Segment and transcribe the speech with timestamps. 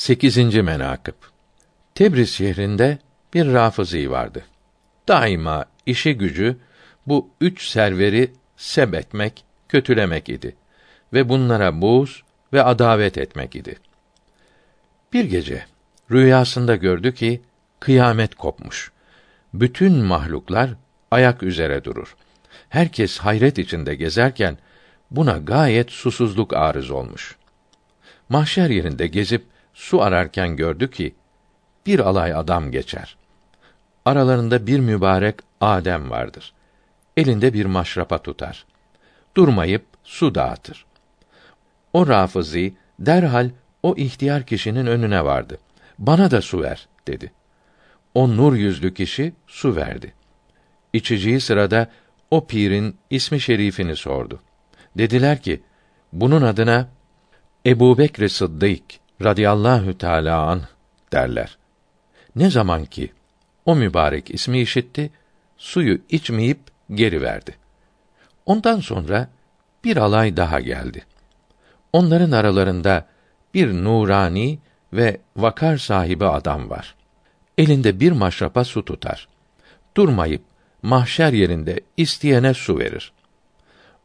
[0.00, 0.54] 8.
[0.54, 1.14] menakıb
[1.94, 2.98] Tebriz şehrinde
[3.34, 4.44] bir rafızi vardı.
[5.08, 6.56] Daima işi gücü
[7.06, 10.56] bu üç serveri seb etmek, kötülemek idi
[11.12, 13.76] ve bunlara buğz ve adavet etmek idi.
[15.12, 15.64] Bir gece
[16.10, 17.42] rüyasında gördü ki
[17.80, 18.92] kıyamet kopmuş.
[19.54, 20.70] Bütün mahluklar
[21.10, 22.16] ayak üzere durur.
[22.68, 24.58] Herkes hayret içinde gezerken
[25.10, 27.36] buna gayet susuzluk arız olmuş.
[28.28, 31.14] Mahşer yerinde gezip su ararken gördü ki
[31.86, 33.16] bir alay adam geçer.
[34.04, 36.52] Aralarında bir mübarek Adem vardır.
[37.16, 38.66] Elinde bir maşrapa tutar.
[39.36, 40.86] Durmayıp su dağıtır.
[41.92, 43.50] O Rafızi derhal
[43.82, 45.58] o ihtiyar kişinin önüne vardı.
[45.98, 47.32] Bana da su ver dedi.
[48.14, 50.12] O nur yüzlü kişi su verdi.
[50.92, 51.90] İçeceği sırada
[52.30, 54.40] o pirin ismi şerifini sordu.
[54.98, 55.62] Dediler ki,
[56.12, 56.88] bunun adına
[57.66, 58.82] Ebu Bekr Sıddık
[59.22, 60.62] radıyallahu teâlâ an
[61.12, 61.58] derler.
[62.36, 63.12] Ne zaman ki
[63.64, 65.10] o mübarek ismi işitti,
[65.58, 66.60] suyu içmeyip
[66.94, 67.56] geri verdi.
[68.46, 69.28] Ondan sonra
[69.84, 71.04] bir alay daha geldi.
[71.92, 73.06] Onların aralarında
[73.54, 74.58] bir nurani
[74.92, 76.94] ve vakar sahibi adam var.
[77.58, 79.28] Elinde bir maşrapa su tutar.
[79.96, 80.42] Durmayıp
[80.82, 83.12] mahşer yerinde isteyene su verir.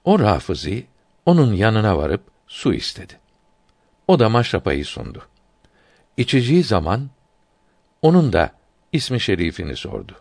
[0.04, 0.86] O Rafizi
[1.26, 3.20] onun yanına varıp su istedi.
[4.08, 5.22] O da maşrapayı sundu.
[6.18, 7.10] İçeceği zaman
[8.02, 8.52] onun da
[8.92, 10.16] ismi şerifini sordu.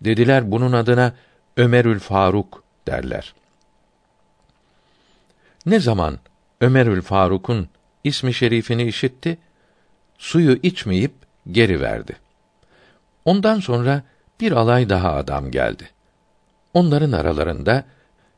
[0.00, 1.14] Dediler bunun adına
[1.56, 3.34] Ömerül Faruk derler.
[5.66, 6.18] Ne zaman
[6.60, 7.68] Ömerül Faruk'un
[8.04, 9.38] ismi şerifini işitti,
[10.18, 11.12] suyu içmeyip
[11.50, 12.16] geri verdi.
[13.24, 14.02] Ondan sonra
[14.40, 15.90] bir alay daha adam geldi.
[16.74, 17.84] Onların aralarında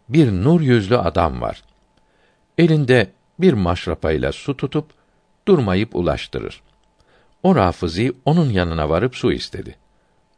[0.09, 1.63] bir nur yüzlü adam var.
[2.59, 4.87] Elinde bir maşrapayla su tutup
[5.49, 6.63] durmayıp ulaştırır.
[7.43, 9.77] O Rafizi onun yanına varıp su istedi.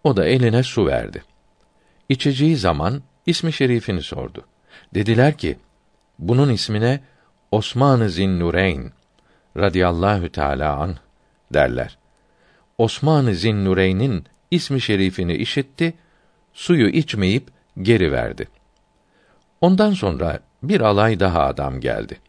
[0.05, 1.23] O da eline su verdi.
[2.09, 4.45] İçeceği zaman ismi şerifini sordu.
[4.95, 5.59] Dediler ki:
[6.19, 7.01] Bunun ismine
[7.53, 8.93] Osman-ı Zinnureyn
[9.57, 10.97] radıyallahu teala an
[11.55, 11.99] derler.
[12.79, 15.95] Osman-ı Zinnureyn'in ismi şerifini işitti,
[16.53, 17.49] suyu içmeyip
[17.83, 18.49] geri verdi.
[19.61, 22.21] Ondan sonra bir alay daha adam geldi.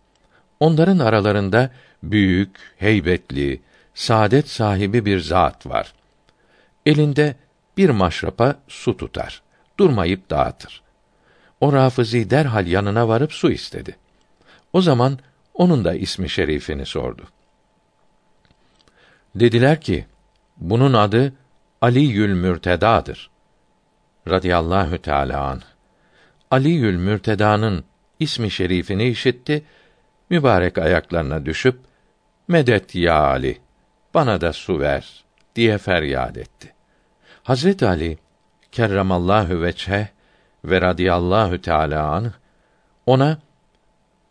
[0.59, 1.69] Onların aralarında
[2.03, 3.61] büyük, heybetli,
[3.93, 5.93] saadet sahibi bir zat var.
[6.85, 7.35] Elinde
[7.77, 9.41] bir maşrapa su tutar.
[9.79, 10.81] Durmayıp dağıtır.
[11.61, 13.95] O Rafizi derhal yanına varıp su istedi.
[14.73, 15.19] O zaman
[15.53, 17.23] onun da ismi şerifini sordu.
[19.35, 20.05] Dediler ki,
[20.57, 21.33] bunun adı
[21.81, 23.29] Ali Yül Mürteda'dır.
[24.27, 25.61] Radiyallahu Teala an.
[26.51, 27.83] Ali Yül Mürteda'nın
[28.19, 29.63] ismi şerifini işitti,
[30.29, 31.79] mübarek ayaklarına düşüp
[32.47, 33.57] medet ya Ali,
[34.13, 35.23] bana da su ver
[35.55, 36.73] diye feryat etti.
[37.43, 38.17] Hazret Ali
[38.71, 40.09] kerremallahu veçhe
[40.65, 42.31] ve radıyallahu teala an
[43.05, 43.37] ona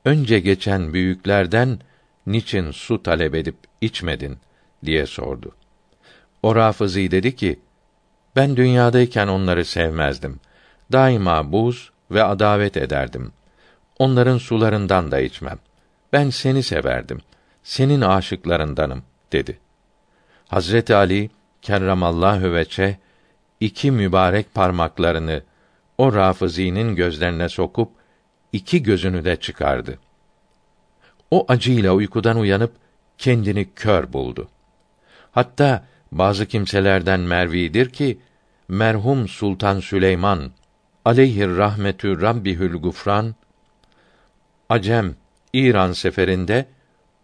[0.04, 1.78] önce geçen büyüklerden
[2.26, 4.38] niçin su talep edip içmedin
[4.84, 5.54] diye sordu.
[6.42, 7.60] O Rafizi dedi ki,
[8.36, 10.40] ben dünyadayken onları sevmezdim.
[10.92, 13.32] Daima buz ve adavet ederdim.
[13.98, 15.58] Onların sularından da içmem.
[16.12, 17.20] Ben seni severdim.
[17.62, 19.02] Senin aşıklarındanım
[19.32, 19.58] dedi.
[20.48, 21.30] Hazreti Ali
[21.62, 22.98] kerramallahu veçe
[23.60, 25.42] iki mübarek parmaklarını
[25.98, 27.92] o Rafizi'nin gözlerine sokup
[28.52, 29.98] iki gözünü de çıkardı.
[31.30, 32.72] O acıyla uykudan uyanıp
[33.18, 34.48] kendini kör buldu.
[35.32, 38.18] Hatta bazı kimselerden mervidir ki
[38.68, 40.50] merhum Sultan Süleyman
[41.04, 43.34] aleyhir rahmetü rabbihül gufran
[44.68, 45.16] Acem
[45.58, 46.66] İran seferinde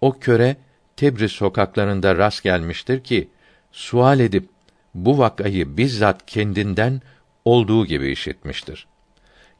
[0.00, 0.56] o köre
[0.96, 3.28] Tebriz sokaklarında rast gelmiştir ki
[3.72, 4.48] sual edip
[4.94, 7.00] bu vakayı bizzat kendinden
[7.44, 8.86] olduğu gibi işitmiştir.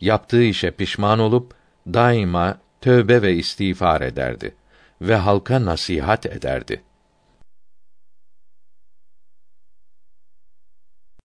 [0.00, 1.54] Yaptığı işe pişman olup
[1.86, 4.54] daima tövbe ve istiğfar ederdi
[5.00, 6.82] ve halka nasihat ederdi.